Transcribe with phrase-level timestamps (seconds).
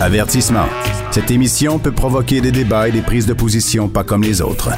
[0.00, 0.66] Avertissement.
[1.12, 4.70] Cette émission peut provoquer des débats et des prises de position pas comme les autres.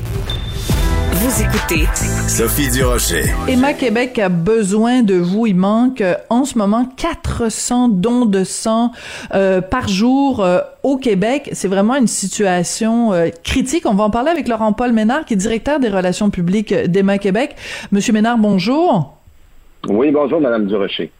[1.12, 1.86] Vous écoutez
[2.28, 3.24] Sophie Durocher.
[3.48, 5.46] Emma Québec a besoin de vous.
[5.46, 8.92] Il manque euh, en ce moment 400 dons de sang
[9.34, 11.48] euh, par jour euh, au Québec.
[11.52, 13.86] C'est vraiment une situation euh, critique.
[13.86, 17.16] On va en parler avec Laurent Paul Ménard, qui est directeur des relations publiques d'Emma
[17.16, 17.56] Québec.
[17.90, 19.16] Monsieur Ménard, bonjour.
[19.88, 21.10] Oui, bonjour, Madame Durocher.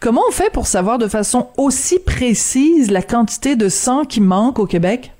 [0.00, 4.58] Comment on fait pour savoir de façon aussi précise la quantité de sang qui manque
[4.58, 5.10] au Québec?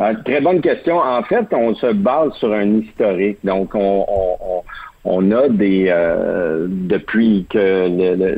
[0.00, 0.98] Euh, très bonne question.
[0.98, 3.38] En fait, on se base sur un historique.
[3.42, 7.88] Donc, on, a des euh, depuis que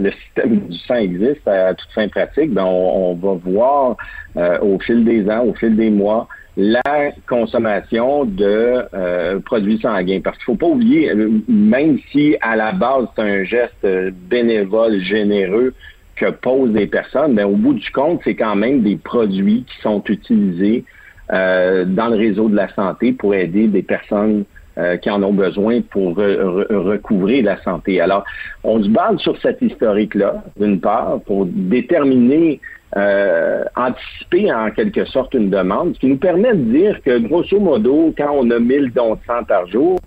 [0.00, 3.96] le, système du sang existe à toute fin pratique, ben on, on va voir
[4.36, 10.20] euh, au fil des ans, au fil des mois, la consommation de euh, produits sanguins.
[10.22, 11.12] Parce qu'il faut pas oublier,
[11.48, 13.86] même si à la base c'est un geste
[14.28, 15.74] bénévole, généreux
[16.16, 19.80] que posent des personnes, ben au bout du compte, c'est quand même des produits qui
[19.80, 20.84] sont utilisés
[21.32, 24.44] euh, dans le réseau de la santé pour aider des personnes
[24.76, 28.00] euh, qui en ont besoin pour recouvrir la santé.
[28.00, 28.24] Alors,
[28.64, 32.60] on se base sur cet historique-là, d'une part, pour déterminer,
[32.96, 37.58] euh, anticiper en quelque sorte une demande, ce qui nous permet de dire que, grosso
[37.58, 39.98] modo, quand on a 1000 dons de sang par jour,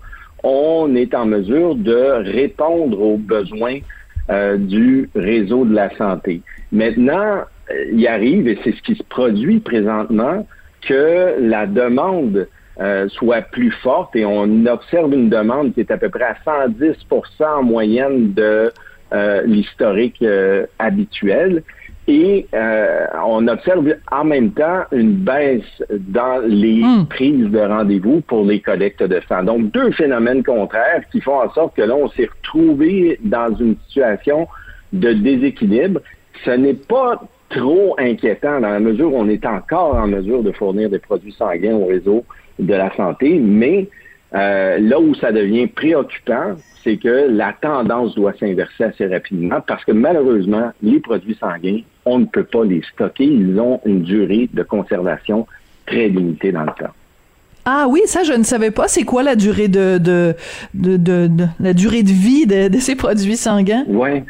[0.42, 3.78] on est en mesure de répondre aux besoins
[4.56, 6.40] du réseau de la santé.
[6.72, 7.42] Maintenant,
[7.92, 10.46] il arrive, et c'est ce qui se produit présentement,
[10.86, 12.46] que la demande
[12.80, 16.34] euh, soit plus forte et on observe une demande qui est à peu près à
[16.44, 16.96] 110%
[17.44, 18.72] en moyenne de
[19.12, 21.62] euh, l'historique euh, habituel.
[22.06, 22.46] Et
[23.24, 27.06] on observe en même temps une baisse dans les hmm.
[27.08, 29.42] prises de rendez-vous pour les collectes de sang.
[29.42, 33.76] Donc, deux phénomènes contraires qui font en sorte que là, on s'est retrouvé dans une
[33.86, 34.46] situation
[34.92, 36.00] de déséquilibre.
[36.44, 40.52] Ce n'est pas trop inquiétant dans la mesure où on est encore en mesure de
[40.52, 42.24] fournir des produits sanguins au réseau
[42.58, 43.88] de la santé, mais
[44.34, 49.84] euh, là où ça devient préoccupant, c'est que la tendance doit s'inverser assez rapidement parce
[49.84, 53.24] que malheureusement, les produits sanguins, on ne peut pas les stocker.
[53.24, 55.46] Ils ont une durée de conservation
[55.86, 56.92] très limitée dans le temps.
[57.64, 58.88] Ah oui, ça je ne savais pas.
[58.88, 60.34] C'est quoi la durée de, de,
[60.74, 61.30] de,
[61.60, 63.84] la durée de vie de, de ces produits sanguins?
[63.88, 64.22] Oui.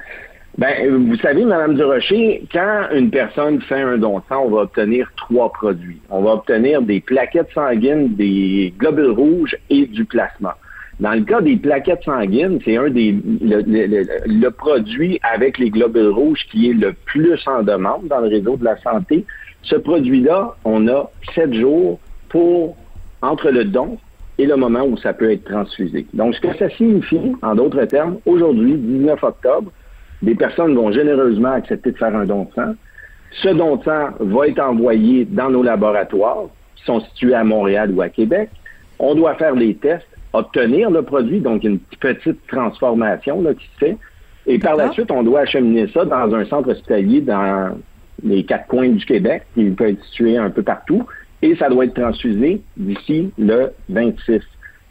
[0.57, 4.63] Ben, vous savez, Madame Durocher, quand une personne fait un don de sang, on va
[4.63, 6.01] obtenir trois produits.
[6.11, 10.57] On va obtenir des plaquettes sanguines, des globules rouges et du plasma.
[11.01, 16.47] Dans le cas des plaquettes sanguines, c'est un des le, produit avec les globules rouges
[16.53, 19.25] qui est le plus en demande dans le réseau de la santé.
[19.63, 21.99] Ce produit-là, on a sept jours
[22.29, 22.77] pour
[23.23, 23.99] entre le don
[24.39, 26.07] et le moment où ça peut être transfusé.
[26.15, 29.73] Donc, ce que ça signifie, en d'autres termes, aujourd'hui, 19 octobre,
[30.23, 32.75] des personnes vont généreusement accepter de faire un don de sang.
[33.43, 36.45] Ce don de sang va être envoyé dans nos laboratoires
[36.77, 38.51] qui sont situés à Montréal ou à Québec.
[38.99, 43.79] On doit faire les tests, obtenir le produit, donc une petite transformation là, qui se
[43.79, 43.97] fait.
[44.47, 47.77] Et par la suite, on doit acheminer ça dans un centre hospitalier dans
[48.23, 51.07] les quatre coins du Québec, qui peut être situé un peu partout,
[51.43, 54.41] et ça doit être transfusé d'ici le 26.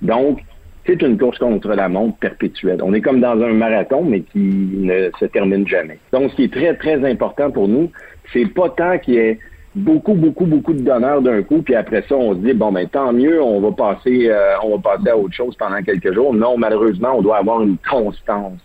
[0.02, 0.44] Donc,
[0.86, 2.80] c'est une course contre la montre perpétuelle.
[2.84, 6.00] On est comme dans un marathon, mais qui ne se termine jamais.
[6.12, 7.90] Donc, ce qui est très, très important pour nous,
[8.34, 9.40] c'est pas tant qu'il y ait
[9.76, 12.88] beaucoup, beaucoup, beaucoup de donneurs d'un coup, puis après ça, on se dit, bon, ben
[12.88, 16.34] tant mieux, on va passer, euh, on va passer à autre chose pendant quelques jours.
[16.34, 18.60] Non, malheureusement, on doit avoir une constance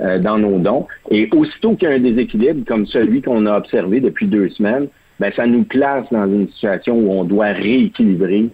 [0.00, 0.86] euh, dans nos dons.
[1.10, 4.88] Et aussitôt qu'il y a un déséquilibre comme celui qu'on a observé depuis deux semaines,
[5.20, 8.48] ben ça nous place dans une situation où on doit rééquilibrer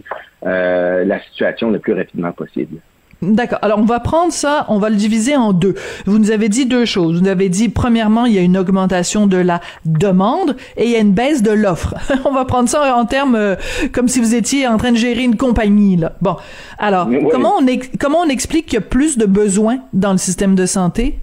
[0.45, 2.79] euh, la situation le plus rapidement possible.
[3.23, 3.59] D'accord.
[3.61, 5.75] Alors, on va prendre ça, on va le diviser en deux.
[6.07, 7.17] Vous nous avez dit deux choses.
[7.17, 10.91] Vous nous avez dit, premièrement, il y a une augmentation de la demande et il
[10.91, 11.95] y a une baisse de l'offre.
[12.25, 13.57] on va prendre ça en termes euh,
[13.93, 16.13] comme si vous étiez en train de gérer une compagnie, là.
[16.23, 16.37] Bon.
[16.79, 17.67] Alors, comment, on
[17.99, 21.17] comment on explique qu'il y a plus de besoins dans le système de santé?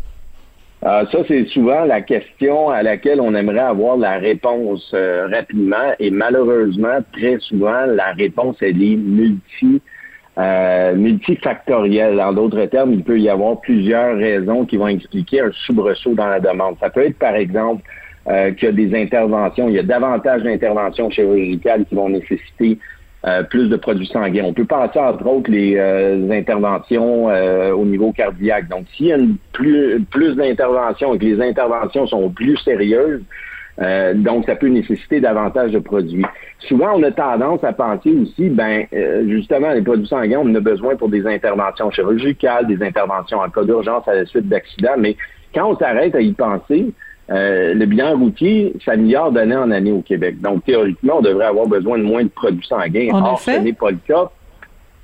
[0.86, 5.94] Euh, ça, c'est souvent la question à laquelle on aimerait avoir la réponse euh, rapidement
[6.00, 9.81] et malheureusement, très souvent, la réponse, elle est multi
[10.38, 12.22] euh, multifactoriel.
[12.22, 16.28] En d'autres termes, il peut y avoir plusieurs raisons qui vont expliquer un soubresaut dans
[16.28, 16.75] la demande.
[16.80, 17.81] Ça peut être, par exemple,
[18.28, 22.78] euh, qu'il y a des interventions, il y a davantage d'interventions chirurgicales qui vont nécessiter
[23.25, 24.44] euh, plus de produits sanguins.
[24.44, 28.68] On peut penser, entre autres, les euh, interventions au niveau cardiaque.
[28.68, 29.18] Donc, s'il y a
[29.54, 33.24] plus, plus d'interventions et que les interventions sont plus sérieuses,
[33.79, 36.25] euh, donc, ça peut nécessiter davantage de produits.
[36.68, 40.56] Souvent, on a tendance à penser aussi, ben, euh, justement, les produits sanguins, on en
[40.56, 44.97] a besoin pour des interventions chirurgicales, des interventions en cas d'urgence à la suite d'accidents,
[44.97, 45.15] mais
[45.53, 46.91] quand on s'arrête à y penser,
[47.29, 50.41] euh, le bilan routier s'améliore d'année en année au Québec.
[50.41, 53.09] Donc, théoriquement, on devrait avoir besoin de moins de produits sanguins.
[53.12, 54.31] En Or, ce n'est pas le cas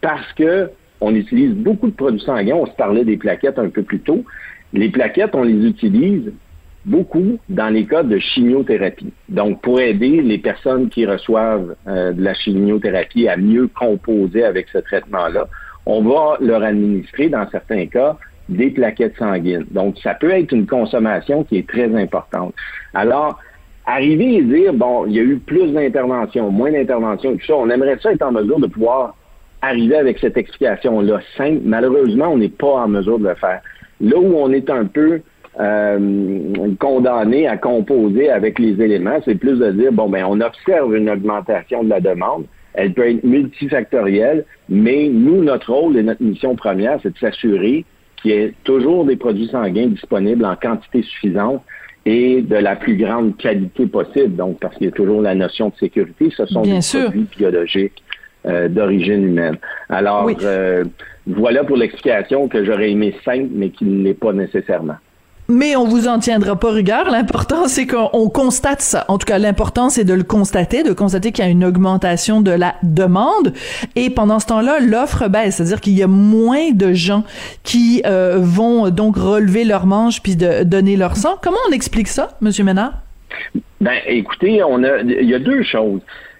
[0.01, 0.69] parce que
[1.01, 2.55] on utilise beaucoup de produits sanguins.
[2.55, 4.23] On se parlait des plaquettes un peu plus tôt.
[4.71, 6.31] Les plaquettes, on les utilise
[6.85, 9.13] beaucoup dans les cas de chimiothérapie.
[9.30, 14.68] Donc, pour aider les personnes qui reçoivent euh, de la chimiothérapie à mieux composer avec
[14.71, 15.47] ce traitement-là,
[15.85, 18.18] on va leur administrer, dans certains cas,
[18.50, 19.65] des plaquettes sanguines.
[19.71, 22.53] Donc, ça peut être une consommation qui est très importante.
[22.94, 23.39] Alors,
[23.85, 27.69] arriver et dire, bon, il y a eu plus d'interventions, moins d'interventions, tout ça, on
[27.69, 29.15] aimerait ça être en mesure de pouvoir
[29.62, 31.62] arriver avec cette explication-là simple.
[31.63, 33.62] Malheureusement, on n'est pas en mesure de le faire.
[34.01, 35.21] Là où on est un peu
[36.79, 41.09] condamné à composer avec les éléments, c'est plus de dire, bon, ben, on observe une
[41.09, 42.45] augmentation de la demande.
[42.73, 47.85] Elle peut être multifactorielle, mais nous, notre rôle et notre mission première, c'est de s'assurer
[48.21, 51.61] qu'il y ait toujours des produits sanguins disponibles en quantité suffisante
[52.06, 54.35] et de la plus grande qualité possible.
[54.35, 57.03] Donc, parce qu'il y a toujours la notion de sécurité, ce sont Bien des sûr.
[57.03, 58.03] produits biologiques
[58.45, 59.57] euh, d'origine humaine.
[59.89, 60.35] Alors, Oui.
[60.44, 60.83] euh,
[61.27, 64.95] voilà pour l'explication que j'aurais aimé simple, mais qui ne l'est pas nécessairement.
[65.50, 67.10] Mais on vous en tiendra pas rigueur.
[67.10, 69.06] L'important, c'est qu'on constate ça.
[69.10, 72.42] En tout cas, l'important, c'est de le constater, de constater qu'il y a une augmentation
[72.42, 73.54] de la demande.
[73.95, 75.56] Et pendant ce temps-là, l'offre baisse.
[75.57, 77.24] C'est-à-dire qu'il y a moins de gens
[77.63, 81.36] qui euh, vont donc relever leurs manches puis de donner leur sang.
[81.42, 82.94] Comment on explique ça, Monsieur Ménard?
[83.81, 86.00] Ben, écoutez, on a, il y a deux choses.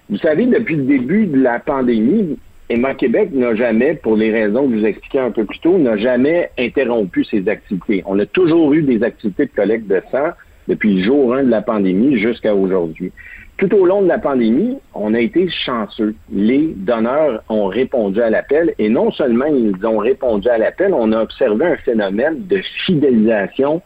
[0.10, 2.38] Vous savez, depuis le début de la pandémie,
[2.70, 5.78] Emma Québec n'a jamais, pour les raisons que je vous expliquais un peu plus tôt,
[5.78, 8.04] n'a jamais interrompu ses activités.
[8.06, 10.30] On a toujours eu des activités de collecte de sang
[10.68, 13.12] depuis le jour 1 de la pandémie jusqu'à aujourd'hui.
[13.58, 16.16] Tout au long de la pandémie, on a été chanceux.
[16.32, 21.12] Les donneurs ont répondu à l'appel et non seulement ils ont répondu à l'appel, on
[21.12, 23.82] a observé un phénomène de fidélisation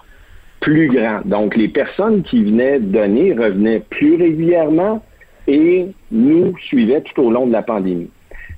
[0.61, 1.19] plus grand.
[1.25, 5.03] Donc, les personnes qui venaient donner revenaient plus régulièrement
[5.47, 8.09] et nous suivaient tout au long de la pandémie.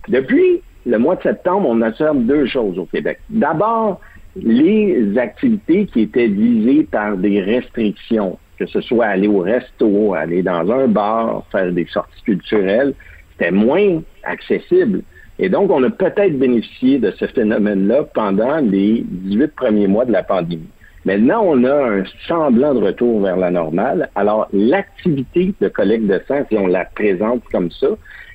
[0.10, 3.20] Depuis le mois de septembre, on observe deux choses au Québec.
[3.30, 4.02] D'abord,
[4.36, 10.42] les activités qui étaient visées par des restrictions, que ce soit aller au resto, aller
[10.42, 12.94] dans un bar, faire des sorties culturelles,
[13.32, 15.02] c'était moins accessible.
[15.38, 20.12] Et donc, on a peut-être bénéficié de ce phénomène-là pendant les 18 premiers mois de
[20.12, 20.68] la pandémie.
[21.06, 24.10] Maintenant, on a un semblant de retour vers la normale.
[24.16, 27.88] Alors, l'activité de collecte de sang, si on la présente comme ça,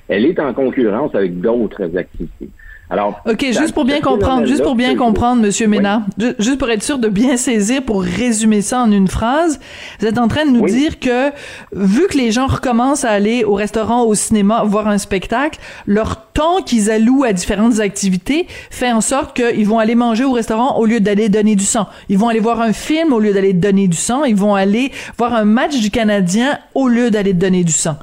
[0.07, 2.49] elle est en concurrence avec d'autres activités.
[2.87, 5.65] Alors, OK, juste pour bien comprendre, juste pour bien comprendre, Monsieur.
[5.67, 9.59] Ménard, ju- juste pour être sûr de bien saisir, pour résumer ça en une phrase,
[9.99, 10.71] vous êtes en train de nous Oui.
[10.71, 11.31] dire que
[11.73, 15.57] vu que les gens recommencent à aller au restaurant, au cinéma, voir un spectacle,
[15.87, 20.31] leur temps qu'ils allouent à différentes activités fait en sorte qu'ils vont aller manger au
[20.33, 21.87] restaurant au lieu d'aller donner du sang.
[22.09, 24.25] Ils vont aller voir un film au lieu d'aller donner du sang.
[24.25, 27.95] Ils vont aller voir un match du Canadien au lieu d'aller donner du sang.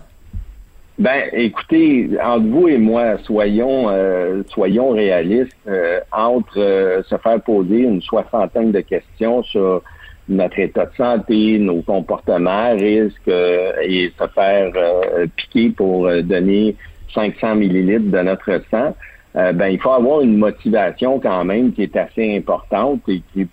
[0.98, 5.56] Ben, écoutez, entre vous et moi, soyons euh, soyons réalistes.
[5.66, 9.82] euh, entre euh, se faire poser une soixantaine de questions sur
[10.28, 16.22] notre état de santé, nos comportements, risques euh, et se faire euh, piquer pour euh,
[16.22, 16.76] donner
[17.14, 18.94] 500 millilitres de notre sang,
[19.36, 23.42] euh, ben il faut avoir une motivation quand même qui est assez importante et qui
[23.42, 23.48] est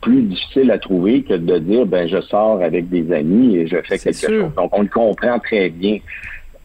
[0.00, 3.76] plus difficile à trouver que de dire ben je sors avec des amis et je
[3.82, 4.28] fais quelque sûr.
[4.28, 4.54] chose.
[4.56, 5.98] Donc on le comprend très bien.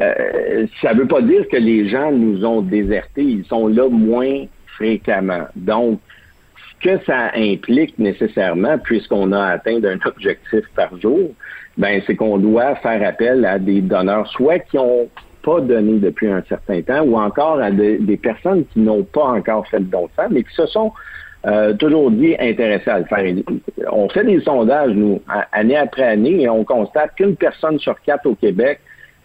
[0.01, 3.88] Euh, ça ne veut pas dire que les gens nous ont désertés, ils sont là
[3.89, 5.46] moins fréquemment.
[5.55, 6.00] Donc,
[6.58, 11.31] ce que ça implique nécessairement, puisqu'on a atteint un objectif par jour,
[11.77, 15.08] ben c'est qu'on doit faire appel à des donneurs, soit qui ont
[15.43, 19.25] pas donné depuis un certain temps, ou encore à de- des personnes qui n'ont pas
[19.25, 20.91] encore fait de don de sang, mais qui se sont
[21.46, 23.24] euh, toujours dit intéressés à le faire.
[23.91, 28.25] On fait des sondages, nous, année après année, et on constate qu'une personne sur quatre
[28.25, 28.79] au Québec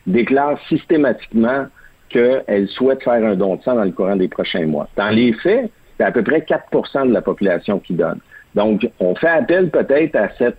[0.06, 1.66] déclare systématiquement
[2.08, 4.88] qu'elle souhaite faire un don de sang dans le courant des prochains mois.
[4.96, 8.18] Dans les faits, c'est à peu près 4% de la population qui donne.
[8.54, 10.56] Donc, on fait appel peut-être à cette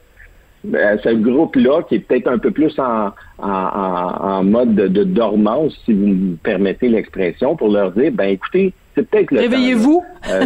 [0.76, 3.08] à ce groupe-là qui est peut-être un peu plus en,
[3.40, 8.26] en, en- mode de, de dormance, si vous me permettez l'expression, pour leur dire, ben
[8.30, 9.40] écoutez, c'est peut-être le.
[9.40, 10.04] Réveillez-vous.
[10.30, 10.46] Euh,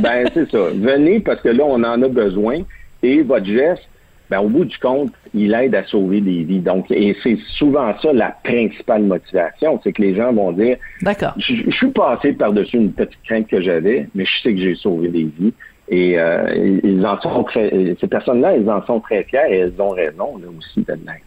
[0.00, 0.58] ben, c'est ça.
[0.74, 2.58] Venez parce que là, on en a besoin.
[3.02, 3.88] Et votre geste,
[4.30, 6.60] ben, au bout du compte, il aide à sauver des vies.
[6.60, 11.34] Donc, et c'est souvent ça la principale motivation, c'est que les gens vont dire, D'accord.
[11.36, 14.74] je, je suis passé par-dessus une petite crainte que j'avais, mais je sais que j'ai
[14.74, 15.52] sauvé des vies.
[15.88, 19.74] Et euh, ils en sont très, ces personnes-là, elles en sont très fières et elles
[19.78, 21.24] ont raison là aussi de l'être.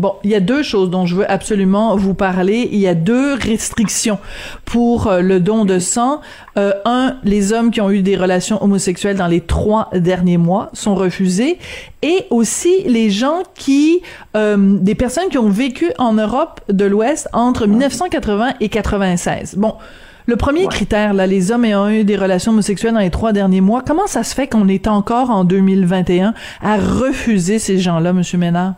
[0.00, 2.70] Bon, il y a deux choses dont je veux absolument vous parler.
[2.72, 4.18] Il y a deux restrictions
[4.64, 6.22] pour euh, le don de sang.
[6.56, 10.70] Euh, un, les hommes qui ont eu des relations homosexuelles dans les trois derniers mois
[10.72, 11.58] sont refusés.
[12.00, 14.00] Et aussi les gens qui,
[14.38, 19.56] euh, des personnes qui ont vécu en Europe de l'Ouest entre 1980 et 96.
[19.58, 19.74] Bon.
[20.24, 23.60] Le premier critère, là, les hommes ayant eu des relations homosexuelles dans les trois derniers
[23.60, 28.38] mois, comment ça se fait qu'on est encore en 2021 à refuser ces gens-là, Monsieur
[28.38, 28.74] Ménard?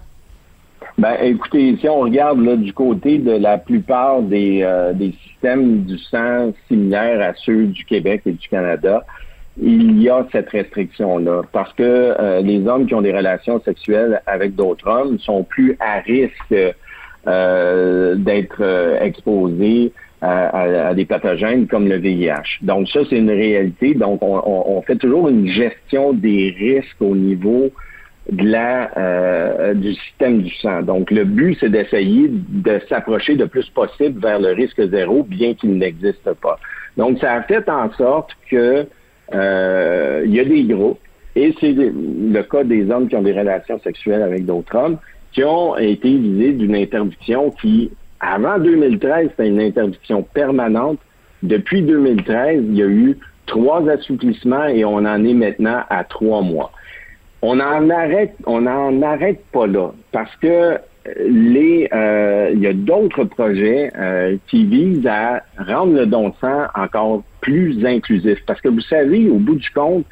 [1.02, 5.99] Ben, écoutez, si on regarde du côté de la plupart des, euh, des systèmes du
[5.99, 9.04] sang similaires à ceux du Québec et du Canada,
[9.61, 11.42] il y a cette restriction-là.
[11.50, 15.76] Parce que euh, les hommes qui ont des relations sexuelles avec d'autres hommes sont plus
[15.80, 16.54] à risque
[17.26, 18.62] euh, d'être
[19.00, 22.61] exposés à, des pathogènes comme le VIH.
[22.62, 23.94] Donc ça, c'est une réalité.
[23.94, 27.73] Donc on, on, fait toujours une gestion des risques au niveau
[28.31, 30.83] euh, du système du sang.
[30.83, 35.55] Donc, le but, c'est d'essayer de s'approcher le plus possible vers le risque zéro, bien
[35.55, 36.59] qu'il n'existe pas.
[36.97, 38.87] Donc, ça a fait en sorte que
[39.35, 41.00] euh, il y a des groupes,
[41.35, 44.99] et c'est le cas des hommes qui ont des relations sexuelles avec d'autres hommes,
[45.33, 50.99] qui ont été visés d'une interdiction qui, avant 2013, c'était une interdiction permanente.
[51.43, 56.43] Depuis 2013, il y a eu trois assouplissements et on en est maintenant à trois
[56.43, 56.71] mois
[57.43, 60.79] on en arrête, on n'en arrête pas là, parce que
[61.27, 66.35] les, euh, il y a d'autres projets euh, qui visent à rendre le don de
[66.41, 68.39] sang encore plus inclusif.
[68.47, 70.05] Parce que vous savez, au bout du compte,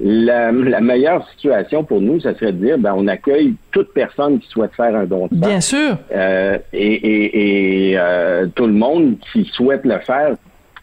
[0.00, 4.48] la, meilleure situation pour nous, ça serait de dire, ben, on accueille toute personne qui
[4.48, 5.48] souhaite faire un don de sang.
[5.48, 5.98] Bien sûr.
[6.12, 7.98] Euh, et, et
[8.56, 10.34] tout le monde qui souhaite le faire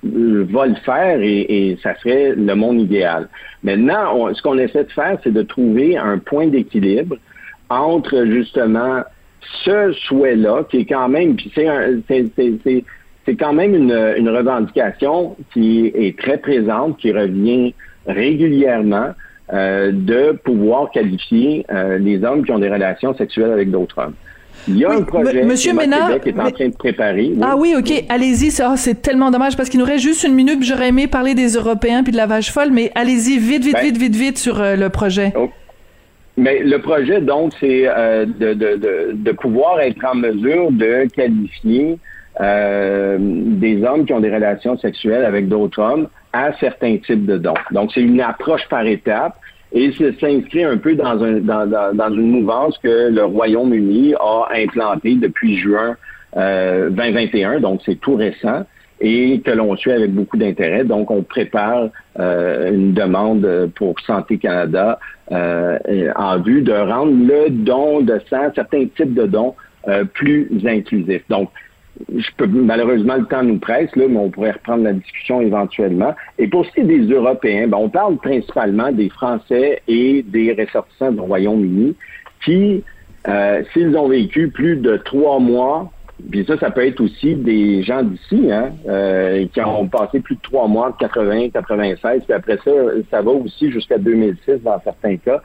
[0.03, 3.27] va le faire et, ça serait le monde idéal.
[3.63, 7.17] Maintenant, ce qu'on essaie de faire, c'est de trouver un point d'équilibre
[7.69, 9.01] entre justement
[9.63, 11.67] ce souhait-là, qui est quand même, puis c'est
[13.25, 17.75] c'est quand même une, une, revendication qui est très présente, qui revient
[18.07, 19.11] régulièrement,
[19.53, 24.13] euh, de pouvoir qualifier euh, les hommes qui ont des relations sexuelles avec d'autres hommes.
[24.67, 27.31] Il y a un projet Monsieur Ménard, est en train de préparer.
[27.41, 27.91] Ah oui, OK.
[28.09, 28.51] Allez-y.
[28.51, 30.63] Ça, c'est tellement dommage parce qu'il nous reste juste une minute.
[30.63, 33.83] J'aurais aimé parler des Européens puis de la vache folle, mais allez-y vite, vite, ben
[33.83, 35.33] vite, vite, vite sur euh, le projet.
[35.35, 35.49] Oh.
[36.37, 41.07] Mais le projet, donc, c'est euh, de, de, de, de, pouvoir être en mesure de
[41.13, 41.97] qualifier
[42.39, 47.37] euh, des hommes qui ont des relations sexuelles avec d'autres hommes à certains types de
[47.37, 47.53] dons.
[47.71, 49.35] Donc, c'est une approche par étapes.
[49.73, 54.49] Et ça s'inscrit un peu dans, un, dans, dans, une mouvance que le Royaume-Uni a
[54.53, 55.95] implantée depuis juin
[56.35, 58.65] 2021, euh, donc c'est tout récent,
[58.99, 60.83] et que l'on suit avec beaucoup d'intérêt.
[60.83, 64.99] Donc, on prépare euh, une demande pour Santé Canada
[65.31, 65.77] euh,
[66.15, 69.55] en vue de rendre le don de sang, certains types de dons,
[70.13, 71.23] plus inclusifs.
[71.27, 71.49] Donc,
[72.47, 76.13] malheureusement, le temps nous presse, là, mais on pourrait reprendre la discussion éventuellement.
[76.37, 80.53] Et pour ce qui est des Européens, ben, on parle principalement des Français et des
[80.53, 81.95] ressortissants du Royaume-Uni
[82.43, 82.83] qui,
[83.27, 85.91] euh, s'ils ont vécu plus de trois mois
[86.29, 90.35] puis ça, ça peut être aussi des gens d'ici, hein, euh, qui ont passé plus
[90.35, 92.71] de trois mois, 80, 96, puis après ça,
[93.09, 95.41] ça va aussi jusqu'à 2006 dans certains cas,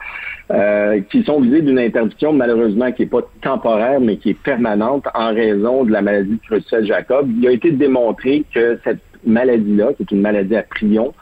[0.51, 5.05] euh, qui sont visés d'une interdiction malheureusement qui n'est pas temporaire, mais qui est permanente
[5.13, 7.29] en raison de la maladie de Creutzfeldt-Jacob.
[7.39, 11.13] Il a été démontré que cette maladie-là, qui est une maladie à prion,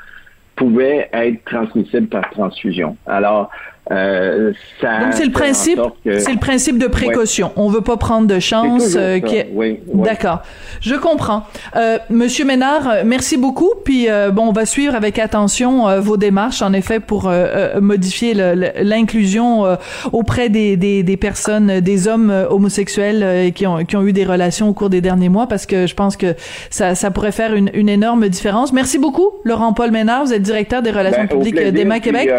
[0.56, 2.96] pouvait être transmissible par transfusion.
[3.06, 3.50] Alors,
[3.92, 4.52] euh,
[4.82, 7.52] ça Donc c'est le principe, c'est le principe de précaution.
[7.56, 8.96] On veut pas prendre de chance.
[8.96, 9.20] Euh,
[9.54, 10.42] oui, D'accord,
[10.82, 11.44] je comprends.
[11.76, 13.72] Euh, Monsieur Ménard, euh, merci beaucoup.
[13.84, 17.32] Puis euh, bon, on va suivre avec attention vos démarches, en effet, pour
[17.80, 19.64] modifier l'inclusion
[20.12, 24.70] auprès des, des, des, personnes, des hommes homosexuels qui ont qui ont eu des relations
[24.70, 26.36] au cours des derniers mois, parce que je pense que
[26.70, 28.74] ça, ça pourrait faire une, une énorme différence.
[28.74, 30.26] Merci beaucoup, Laurent Paul Ménard.
[30.26, 32.32] Vous êtes directeur des relations ben, publiques d'EMA Québec.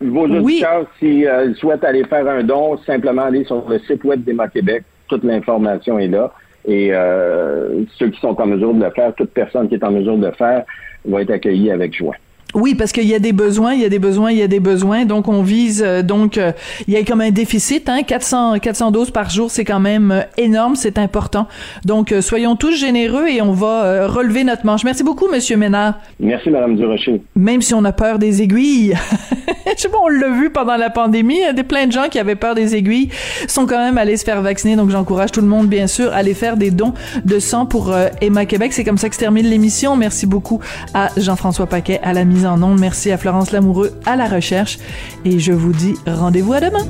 [0.00, 0.62] oui
[0.98, 4.84] s'ils euh, souhaitent aller faire un don, simplement aller sur le site web d'EMA Québec.
[5.08, 6.32] Toute l'information est là.
[6.66, 9.92] Et euh, ceux qui sont en mesure de le faire, toute personne qui est en
[9.92, 10.64] mesure de le faire,
[11.04, 12.16] va être accueillie avec joie.
[12.56, 14.48] Oui, parce qu'il y a des besoins, il y a des besoins, il y a
[14.48, 15.04] des besoins.
[15.04, 16.52] Donc, on vise, euh, donc, euh,
[16.88, 20.10] il y a comme un déficit, hein, 400, 400 doses par jour, c'est quand même
[20.10, 21.48] euh, énorme, c'est important.
[21.84, 24.84] Donc, soyons tous généreux et on va relever notre manche.
[24.84, 25.96] Merci beaucoup, Monsieur Ménard.
[26.18, 27.20] Merci, Madame Durocher.
[27.34, 28.94] Même si on a peur des aiguilles.
[29.76, 31.92] Je sais pas, on l'a vu pendant la pandémie, il y a des plein de
[31.92, 33.10] gens qui avaient peur des aiguilles
[33.48, 34.76] sont quand même allés se faire vacciner.
[34.76, 36.94] Donc, j'encourage tout le monde, bien sûr, à aller faire des dons
[37.24, 38.72] de sang pour Emma Québec.
[38.72, 39.96] C'est comme ça que se termine l'émission.
[39.96, 40.60] Merci beaucoup
[40.94, 42.74] à Jean-François Paquet à la mise en nom.
[42.74, 44.78] Merci à Florence Lamoureux à la recherche
[45.24, 46.86] et je vous dis rendez-vous à demain.